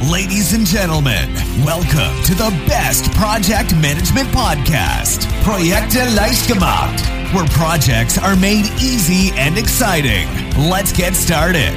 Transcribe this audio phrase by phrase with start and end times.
[0.00, 1.28] Ladies and gentlemen,
[1.66, 7.02] welcome to the best project management podcast, Projekte leicht gemacht,
[7.34, 10.28] where projects are made easy and exciting.
[10.70, 11.74] Let's get started.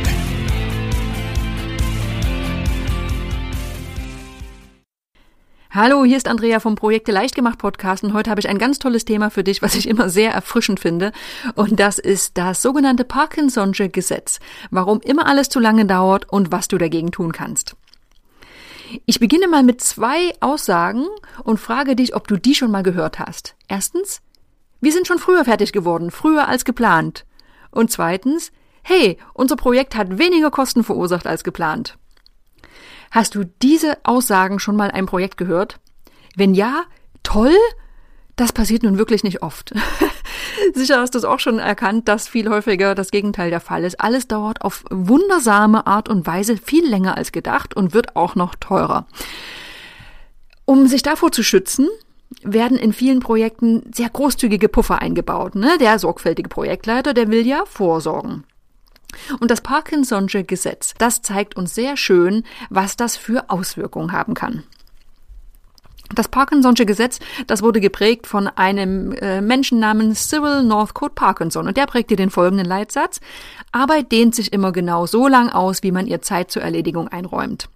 [5.71, 8.77] Hallo, hier ist Andrea vom Projekte leicht gemacht Podcast und heute habe ich ein ganz
[8.77, 11.11] tolles Thema für dich, was ich immer sehr erfrischend finde
[11.55, 14.39] und das ist das sogenannte Parkinson'sche Gesetz.
[14.69, 17.75] Warum immer alles zu lange dauert und was du dagegen tun kannst.
[19.05, 21.05] Ich beginne mal mit zwei Aussagen
[21.43, 23.55] und frage dich, ob du die schon mal gehört hast.
[23.67, 24.21] Erstens,
[24.79, 27.25] wir sind schon früher fertig geworden, früher als geplant.
[27.71, 28.51] Und zweitens,
[28.83, 31.97] hey, unser Projekt hat weniger Kosten verursacht als geplant.
[33.11, 35.79] Hast du diese Aussagen schon mal einem Projekt gehört?
[36.35, 36.83] Wenn ja,
[37.23, 37.55] toll.
[38.35, 39.73] Das passiert nun wirklich nicht oft.
[40.73, 43.99] Sicher hast du es auch schon erkannt, dass viel häufiger das Gegenteil der Fall ist.
[43.99, 48.55] Alles dauert auf wundersame Art und Weise viel länger als gedacht und wird auch noch
[48.55, 49.07] teurer.
[50.65, 51.87] Um sich davor zu schützen,
[52.43, 55.55] werden in vielen Projekten sehr großzügige Puffer eingebaut.
[55.55, 55.77] Ne?
[55.79, 58.45] Der sorgfältige Projektleiter, der will ja vorsorgen.
[59.39, 64.63] Und das Parkinson'sche Gesetz, das zeigt uns sehr schön, was das für Auswirkungen haben kann.
[66.15, 71.77] Das Parkinson'sche Gesetz, das wurde geprägt von einem äh, Menschen namens Cyril Northcote Parkinson und
[71.77, 73.19] der prägte den folgenden Leitsatz:
[73.71, 77.69] Arbeit dehnt sich immer genau so lang aus, wie man ihr Zeit zur Erledigung einräumt.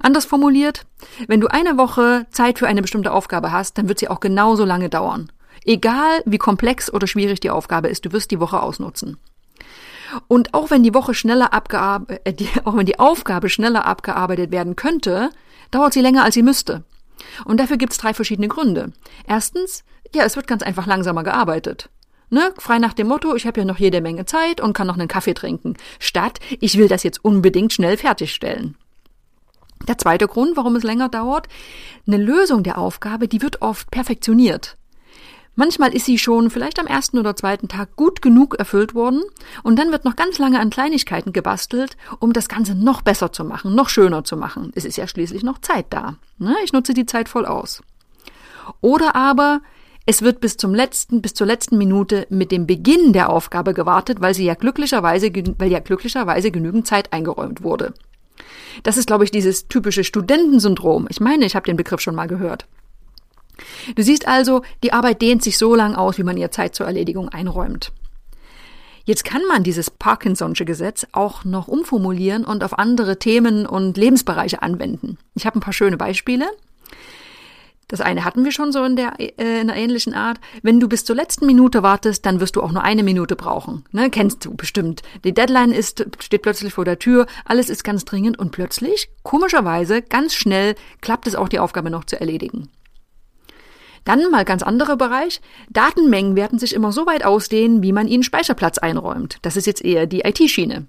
[0.00, 0.86] Anders formuliert,
[1.26, 4.64] wenn du eine Woche Zeit für eine bestimmte Aufgabe hast, dann wird sie auch genauso
[4.64, 5.30] lange dauern.
[5.64, 9.18] Egal wie komplex oder schwierig die Aufgabe ist, du wirst die Woche ausnutzen.
[10.26, 14.76] Und auch wenn die Woche schneller abgearbeitet, äh, auch wenn die Aufgabe schneller abgearbeitet werden
[14.76, 15.30] könnte,
[15.70, 16.82] dauert sie länger als sie müsste.
[17.44, 18.92] Und dafür gibt es drei verschiedene Gründe.
[19.26, 21.90] Erstens, ja, es wird ganz einfach langsamer gearbeitet.
[22.30, 22.52] Ne?
[22.58, 25.08] Frei nach dem Motto, ich habe ja noch jede Menge Zeit und kann noch einen
[25.08, 28.76] Kaffee trinken, statt ich will das jetzt unbedingt schnell fertigstellen.
[29.86, 31.48] Der zweite Grund, warum es länger dauert,
[32.06, 34.77] eine Lösung der Aufgabe, die wird oft perfektioniert.
[35.58, 39.22] Manchmal ist sie schon vielleicht am ersten oder zweiten Tag gut genug erfüllt worden
[39.64, 43.44] und dann wird noch ganz lange an Kleinigkeiten gebastelt, um das Ganze noch besser zu
[43.44, 44.70] machen, noch schöner zu machen.
[44.76, 46.14] Es ist ja schließlich noch Zeit da.
[46.38, 46.54] Ne?
[46.62, 47.82] Ich nutze die Zeit voll aus.
[48.82, 49.60] Oder aber
[50.06, 54.20] es wird bis zum letzten, bis zur letzten Minute mit dem Beginn der Aufgabe gewartet,
[54.20, 57.94] weil sie ja glücklicherweise, weil ja glücklicherweise genügend Zeit eingeräumt wurde.
[58.84, 61.08] Das ist, glaube ich, dieses typische Studentensyndrom.
[61.10, 62.68] Ich meine, ich habe den Begriff schon mal gehört.
[63.94, 66.86] Du siehst also, die Arbeit dehnt sich so lang aus, wie man ihr Zeit zur
[66.86, 67.92] Erledigung einräumt.
[69.04, 74.60] Jetzt kann man dieses Parkinson'sche Gesetz auch noch umformulieren und auf andere Themen und Lebensbereiche
[74.60, 75.16] anwenden.
[75.34, 76.46] Ich habe ein paar schöne Beispiele.
[77.88, 80.38] Das eine hatten wir schon so in der äh, in einer ähnlichen Art.
[80.62, 83.86] Wenn du bis zur letzten Minute wartest, dann wirst du auch nur eine Minute brauchen.
[83.92, 84.10] Ne?
[84.10, 85.02] Kennst du bestimmt.
[85.24, 90.02] Die Deadline ist steht plötzlich vor der Tür, alles ist ganz dringend und plötzlich, komischerweise,
[90.02, 92.68] ganz schnell klappt es auch die Aufgabe noch zu erledigen.
[94.04, 95.40] Dann mal ganz anderer Bereich.
[95.70, 99.38] Datenmengen werden sich immer so weit ausdehnen, wie man ihnen Speicherplatz einräumt.
[99.42, 100.86] Das ist jetzt eher die IT-Schiene.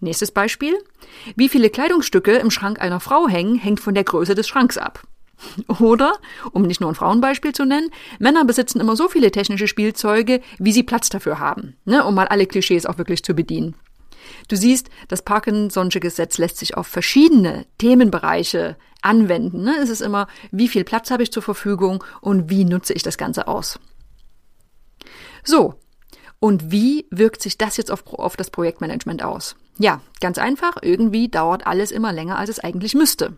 [0.00, 0.74] Nächstes Beispiel.
[1.36, 5.02] Wie viele Kleidungsstücke im Schrank einer Frau hängen, hängt von der Größe des Schranks ab.
[5.80, 6.14] Oder,
[6.52, 10.72] um nicht nur ein Frauenbeispiel zu nennen, Männer besitzen immer so viele technische Spielzeuge, wie
[10.72, 13.74] sie Platz dafür haben, ne, um mal alle Klischees auch wirklich zu bedienen.
[14.48, 18.76] Du siehst, das Parkinson'sche Gesetz lässt sich auf verschiedene Themenbereiche
[19.06, 19.62] anwenden.
[19.62, 19.76] Ne?
[19.82, 23.16] Es ist immer, wie viel Platz habe ich zur Verfügung und wie nutze ich das
[23.16, 23.78] Ganze aus.
[25.44, 25.74] So,
[26.40, 29.56] und wie wirkt sich das jetzt auf, auf das Projektmanagement aus?
[29.78, 33.34] Ja, ganz einfach, irgendwie dauert alles immer länger, als es eigentlich müsste.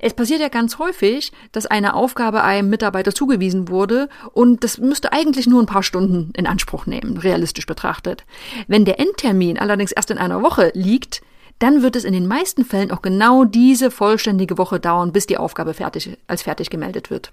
[0.00, 5.12] Es passiert ja ganz häufig, dass eine Aufgabe einem Mitarbeiter zugewiesen wurde und das müsste
[5.12, 8.24] eigentlich nur ein paar Stunden in Anspruch nehmen, realistisch betrachtet.
[8.66, 11.22] Wenn der Endtermin allerdings erst in einer Woche liegt,
[11.58, 15.38] dann wird es in den meisten Fällen auch genau diese vollständige Woche dauern, bis die
[15.38, 17.32] Aufgabe fertig, als fertig gemeldet wird.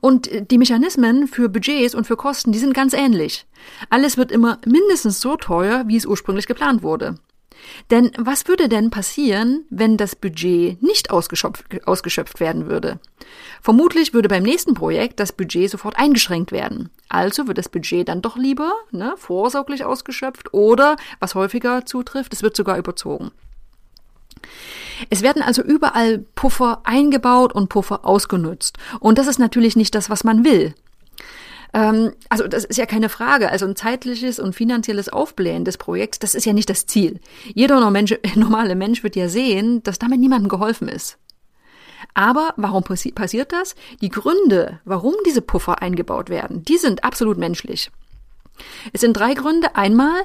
[0.00, 3.46] Und die Mechanismen für Budgets und für Kosten, die sind ganz ähnlich.
[3.90, 7.14] Alles wird immer mindestens so teuer, wie es ursprünglich geplant wurde.
[7.90, 12.98] Denn was würde denn passieren, wenn das Budget nicht ausgeschöpft, ausgeschöpft werden würde?
[13.60, 16.90] Vermutlich würde beim nächsten Projekt das Budget sofort eingeschränkt werden.
[17.08, 22.42] Also wird das Budget dann doch lieber ne, vorsorglich ausgeschöpft oder, was häufiger zutrifft, es
[22.42, 23.30] wird sogar überzogen.
[25.10, 28.78] Es werden also überall Puffer eingebaut und Puffer ausgenutzt.
[29.00, 30.74] Und das ist natürlich nicht das, was man will.
[31.72, 33.50] Ähm, also das ist ja keine Frage.
[33.50, 37.20] Also ein zeitliches und finanzielles Aufblähen des Projekts, das ist ja nicht das Ziel.
[37.54, 37.80] Jeder
[38.34, 41.18] normale Mensch wird ja sehen, dass damit niemandem geholfen ist.
[42.14, 43.74] Aber warum passi passiert das?
[44.00, 47.90] Die Gründe, warum diese Puffer eingebaut werden, die sind absolut menschlich.
[48.92, 49.76] Es sind drei Gründe.
[49.76, 50.22] Einmal,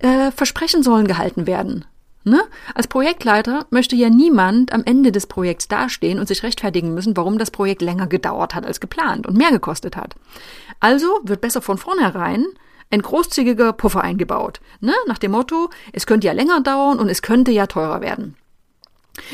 [0.00, 1.86] äh, Versprechen sollen gehalten werden.
[2.22, 2.42] Ne?
[2.74, 7.38] Als Projektleiter möchte ja niemand am Ende des Projekts dastehen und sich rechtfertigen müssen, warum
[7.38, 10.16] das Projekt länger gedauert hat als geplant und mehr gekostet hat.
[10.80, 12.44] Also wird besser von vornherein
[12.90, 14.60] ein großzügiger Puffer eingebaut.
[14.80, 14.92] Ne?
[15.06, 18.36] Nach dem Motto, es könnte ja länger dauern und es könnte ja teurer werden.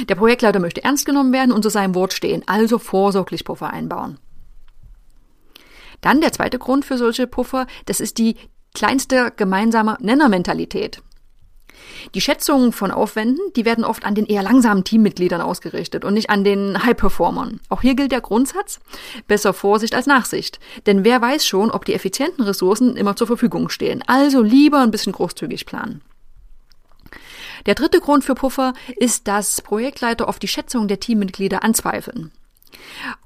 [0.09, 4.19] Der Projektleiter möchte ernst genommen werden und zu seinem Wort stehen, also vorsorglich Puffer einbauen.
[6.01, 8.37] Dann der zweite Grund für solche Puffer, das ist die
[8.75, 11.03] kleinste gemeinsame Nennermentalität.
[12.15, 16.31] Die Schätzungen von Aufwänden, die werden oft an den eher langsamen Teammitgliedern ausgerichtet und nicht
[16.31, 17.61] an den High-Performern.
[17.69, 18.81] Auch hier gilt der Grundsatz,
[19.27, 20.61] besser Vorsicht als Nachsicht.
[20.87, 24.03] Denn wer weiß schon, ob die effizienten Ressourcen immer zur Verfügung stehen.
[24.07, 26.03] Also lieber ein bisschen großzügig planen.
[27.67, 32.31] Der dritte Grund für Puffer ist, dass Projektleiter oft die Schätzung der Teammitglieder anzweifeln.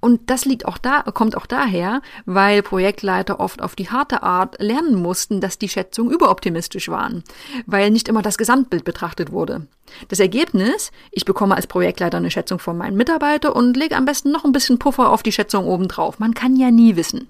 [0.00, 4.61] Und das liegt auch da, kommt auch daher, weil Projektleiter oft auf die harte Art
[4.61, 7.25] lernen mussten, dass die Schätzungen überoptimistisch waren,
[7.67, 9.67] weil nicht immer das Gesamtbild betrachtet wurde.
[10.08, 14.31] Das Ergebnis, ich bekomme als Projektleiter eine Schätzung von meinen Mitarbeitern und lege am besten
[14.31, 16.19] noch ein bisschen Puffer auf die Schätzung obendrauf.
[16.19, 17.29] Man kann ja nie wissen.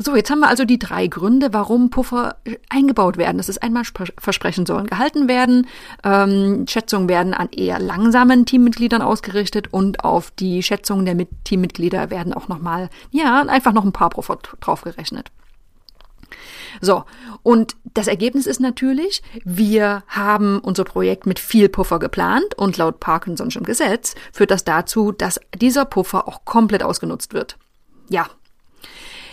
[0.00, 2.36] So, jetzt haben wir also die drei Gründe, warum Puffer
[2.68, 3.36] eingebaut werden.
[3.36, 3.82] Das ist einmal
[4.16, 5.66] Versprechen sollen gehalten werden,
[6.04, 12.32] ähm, Schätzungen werden an eher langsamen Teammitgliedern ausgerichtet und auf die Schätzungen der Teammitglieder werden
[12.32, 15.32] auch nochmal, ja, einfach noch ein paar Puffer draufgerechnet.
[16.80, 17.04] So,
[17.42, 23.02] und das Ergebnis ist natürlich, wir haben unser Projekt mit viel Puffer geplant und laut
[23.02, 27.56] Parkinson'schem Gesetz führt das dazu, dass dieser Puffer auch komplett ausgenutzt wird.
[28.10, 28.28] Ja,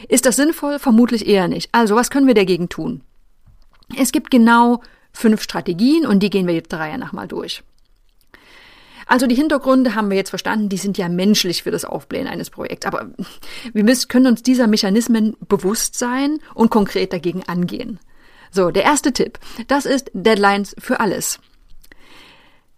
[0.08, 0.80] ist das sinnvoll?
[0.80, 1.70] Vermutlich eher nicht.
[1.72, 3.02] Also, was können wir dagegen tun?
[3.98, 4.82] Es gibt genau
[5.12, 7.64] fünf Strategien und die gehen wir jetzt der Reihe nach mal durch.
[9.08, 12.50] Also die Hintergründe haben wir jetzt verstanden, die sind ja menschlich für das Aufblähen eines
[12.50, 12.88] Projekts.
[12.88, 13.08] Aber
[13.72, 18.00] wir müssen, können uns dieser Mechanismen bewusst sein und konkret dagegen angehen.
[18.52, 19.38] So, der erste Tipp,
[19.68, 21.40] das ist Deadlines für alles.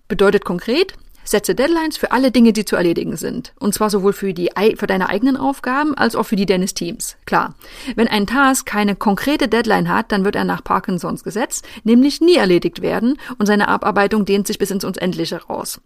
[0.07, 0.93] Bedeutet konkret,
[1.27, 3.53] Setze Deadlines für alle Dinge, die zu erledigen sind.
[3.59, 7.17] Und zwar sowohl für, die, für deine eigenen Aufgaben als auch für die deines Teams.
[7.25, 7.55] Klar.
[7.95, 12.35] Wenn ein Task keine konkrete Deadline hat, dann wird er nach Parkinsons Gesetz nämlich nie
[12.35, 15.81] erledigt werden und seine Abarbeitung dehnt sich bis ins Unendliche raus.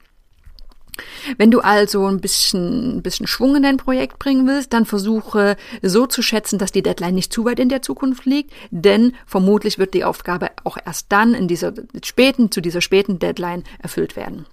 [1.37, 5.55] Wenn du also ein bisschen, ein bisschen Schwung in dein Projekt bringen willst, dann versuche
[5.81, 9.79] so zu schätzen, dass die Deadline nicht zu weit in der Zukunft liegt, denn vermutlich
[9.79, 11.73] wird die Aufgabe auch erst dann in dieser
[12.03, 14.45] späten, zu dieser späten Deadline erfüllt werden.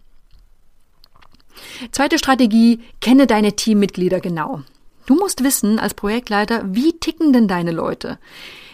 [1.92, 4.62] Zweite Strategie, kenne deine Teammitglieder genau.
[5.06, 8.18] Du musst wissen als Projektleiter, wie ticken denn deine Leute?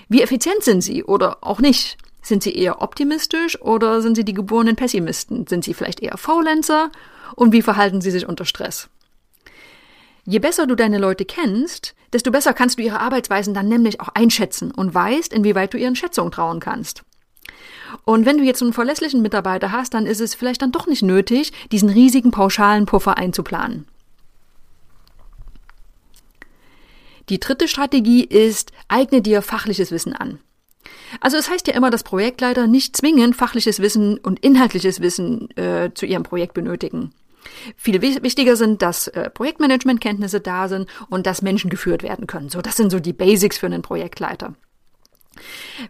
[0.09, 1.97] Wie effizient sind sie oder auch nicht?
[2.23, 5.47] Sind sie eher optimistisch oder sind sie die geborenen Pessimisten?
[5.47, 6.91] Sind sie vielleicht eher Faulenzer?
[7.37, 8.89] Und wie verhalten sie sich unter Stress?
[10.25, 14.09] Je besser du deine Leute kennst, desto besser kannst du ihre Arbeitsweisen dann nämlich auch
[14.09, 17.03] einschätzen und weißt, inwieweit du ihren Schätzungen trauen kannst.
[18.05, 21.03] Und wenn du jetzt einen verlässlichen Mitarbeiter hast, dann ist es vielleicht dann doch nicht
[21.03, 23.87] nötig, diesen riesigen pauschalen Puffer einzuplanen.
[27.29, 30.41] Die dritte Strategie ist, eigne dir fachliches Wissen an.
[31.21, 35.91] Also es heißt ja immer, dass Projektleiter nicht zwingend fachliches Wissen und inhaltliches Wissen äh,
[35.95, 37.13] zu ihrem Projekt benötigen.
[37.77, 42.49] Viel wichtiger sind, dass äh, Projektmanagementkenntnisse da sind und dass Menschen geführt werden können.
[42.49, 44.55] So, das sind so die Basics für einen Projektleiter.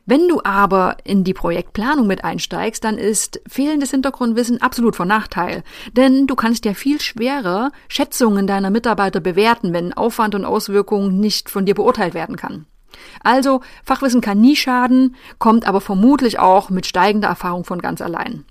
[0.06, 5.62] Wenn du aber in die Projektplanung mit einsteigst, dann ist fehlendes Hintergrundwissen absolut von Nachteil.
[5.92, 11.50] Denn du kannst ja viel schwerer Schätzungen deiner Mitarbeiter bewerten, wenn Aufwand und Auswirkungen nicht
[11.50, 12.66] von dir beurteilt werden kann.
[13.22, 18.44] Also, Fachwissen kann nie schaden, kommt aber vermutlich auch mit steigender Erfahrung von ganz allein.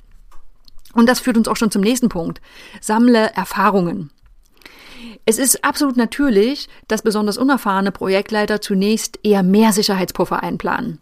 [0.93, 2.41] Und das führt uns auch schon zum nächsten Punkt.
[2.79, 4.11] Sammle Erfahrungen.
[5.25, 10.99] Es ist absolut natürlich, dass besonders unerfahrene Projektleiter zunächst eher mehr Sicherheitspuffer einplanen.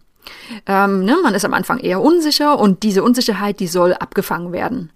[0.67, 4.91] Ähm, ne, man ist am Anfang eher unsicher und diese Unsicherheit, die soll abgefangen werden.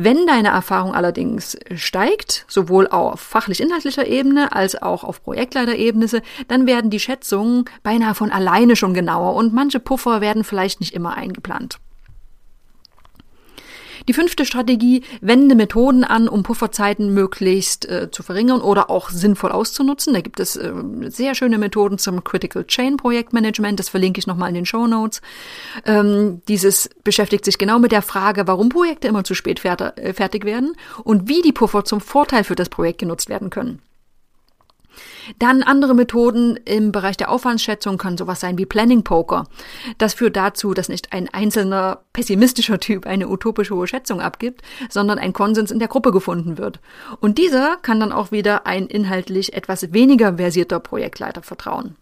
[0.00, 6.88] Wenn deine Erfahrung allerdings steigt, sowohl auf fachlich-inhaltlicher Ebene als auch auf Projektleiterebene, dann werden
[6.88, 11.80] die Schätzungen beinahe von alleine schon genauer und manche Puffer werden vielleicht nicht immer eingeplant.
[14.08, 19.52] Die fünfte Strategie, wende Methoden an, um Pufferzeiten möglichst äh, zu verringern oder auch sinnvoll
[19.52, 20.14] auszunutzen.
[20.14, 20.72] Da gibt es äh,
[21.08, 23.78] sehr schöne Methoden zum Critical Chain Projektmanagement.
[23.78, 25.20] Das verlinke ich nochmal in den Show Notes.
[25.84, 30.46] Ähm, dieses beschäftigt sich genau mit der Frage, warum Projekte immer zu spät äh, fertig
[30.46, 30.72] werden
[31.04, 33.82] und wie die Puffer zum Vorteil für das Projekt genutzt werden können.
[35.38, 39.44] Dann andere Methoden im Bereich der Aufwandsschätzung können sowas sein wie Planning Poker.
[39.98, 45.18] Das führt dazu, dass nicht ein einzelner pessimistischer Typ eine utopisch hohe Schätzung abgibt, sondern
[45.18, 46.80] ein Konsens in der Gruppe gefunden wird.
[47.20, 51.96] Und dieser kann dann auch wieder ein inhaltlich etwas weniger versierter Projektleiter vertrauen.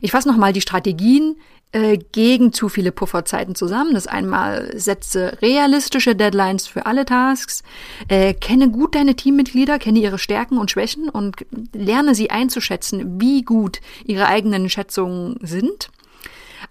[0.00, 1.36] Ich fasse nochmal die Strategien
[1.72, 3.94] äh, gegen zu viele Pufferzeiten zusammen.
[3.94, 7.62] Das einmal setze realistische Deadlines für alle Tasks,
[8.08, 11.44] äh, kenne gut deine Teammitglieder, kenne ihre Stärken und Schwächen und
[11.74, 15.90] lerne sie einzuschätzen, wie gut ihre eigenen Schätzungen sind.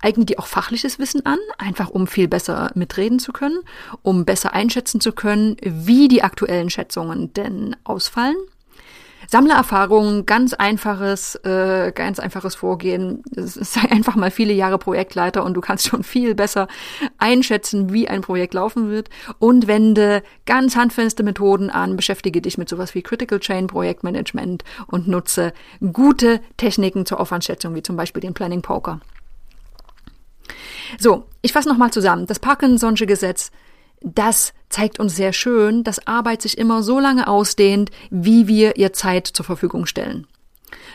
[0.01, 3.59] Eigne dir auch fachliches Wissen an, einfach um viel besser mitreden zu können,
[4.01, 8.37] um besser einschätzen zu können, wie die aktuellen Schätzungen denn ausfallen.
[9.29, 13.23] Sammle Erfahrungen, ganz einfaches, äh, ganz einfaches Vorgehen.
[13.31, 16.67] Sei einfach mal viele Jahre Projektleiter und du kannst schon viel besser
[17.17, 22.69] einschätzen, wie ein Projekt laufen wird und wende ganz handfeste Methoden an, beschäftige dich mit
[22.69, 25.53] sowas wie Critical Chain Projektmanagement und nutze
[25.93, 28.99] gute Techniken zur Aufwandschätzung, wie zum Beispiel den Planning Poker.
[30.99, 32.27] So, ich fasse nochmal zusammen.
[32.27, 33.51] Das Parkinson'sche Gesetz
[34.05, 38.93] das zeigt uns sehr schön, dass Arbeit sich immer so lange ausdehnt, wie wir ihr
[38.93, 40.27] Zeit zur Verfügung stellen.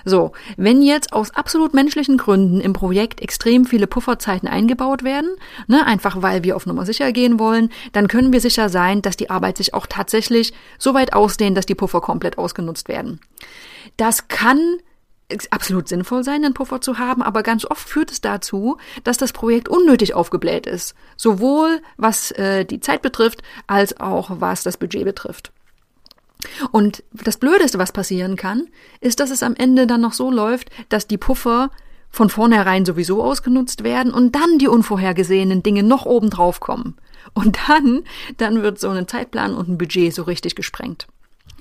[0.05, 5.31] So, wenn jetzt aus absolut menschlichen Gründen im Projekt extrem viele Pufferzeiten eingebaut werden,
[5.67, 9.17] ne, einfach weil wir auf Nummer sicher gehen wollen, dann können wir sicher sein, dass
[9.17, 13.21] die Arbeit sich auch tatsächlich so weit ausdehnt, dass die Puffer komplett ausgenutzt werden.
[13.97, 14.79] Das kann
[15.51, 19.33] absolut sinnvoll sein, einen Puffer zu haben, aber ganz oft führt es dazu, dass das
[19.33, 20.95] Projekt unnötig aufgebläht ist.
[21.17, 25.53] Sowohl was äh, die Zeit betrifft, als auch was das Budget betrifft.
[26.73, 28.69] Und das Blödeste, was passieren kann,
[29.01, 31.71] ist, dass es am Ende dann noch so läuft, dass die Puffer
[32.11, 36.97] von vornherein sowieso ausgenutzt werden und dann die unvorhergesehenen Dinge noch oben drauf kommen.
[37.35, 38.03] Und dann,
[38.39, 41.07] dann wird so ein Zeitplan und ein Budget so richtig gesprengt.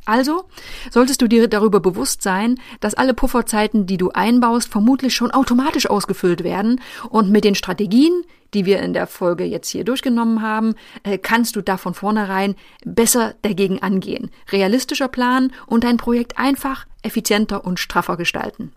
[0.10, 0.46] Also
[0.89, 5.88] solltest du dir darüber bewusst sein, dass alle Pufferzeiten, die du einbaust, vermutlich schon automatisch
[5.88, 8.24] ausgefüllt werden und mit den Strategien,
[8.56, 10.74] die wir in der Folge jetzt hier durchgenommen haben,
[11.04, 16.88] äh, kannst du da von vornherein besser dagegen angehen, realistischer planen und dein Projekt einfach
[17.04, 18.72] effizienter und straffer gestalten.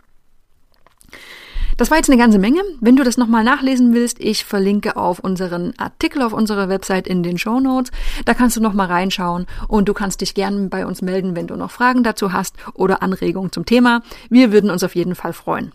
[1.76, 2.61] Das war jetzt eine ganze Menge.
[2.81, 7.23] Wenn du das nochmal nachlesen willst, ich verlinke auf unseren Artikel auf unserer Website in
[7.23, 7.93] den Show Notes.
[8.25, 11.57] Da kannst du nochmal reinschauen und du kannst dich gerne bei uns melden, wenn du
[11.57, 14.02] noch Fragen dazu hast oder Anregungen zum Thema.
[14.29, 15.73] Wir würden uns auf jeden Fall freuen.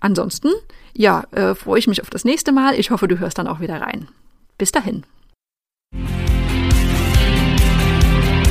[0.00, 0.50] Ansonsten,
[0.94, 2.78] ja, äh, freue ich mich auf das nächste Mal.
[2.78, 4.08] Ich hoffe, du hörst dann auch wieder rein.
[4.58, 5.04] Bis dahin.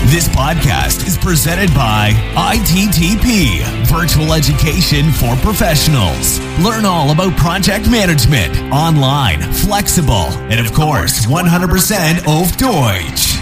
[0.08, 6.40] This podcast is presented by ITTP, Virtual Education for Professionals.
[6.64, 13.36] Learn all about project management, online, flexible, and of course, 100% auf Deutsch.